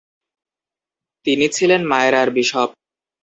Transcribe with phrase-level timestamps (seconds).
[1.25, 2.69] তিনি ছিলেন মায়রার বিশপ।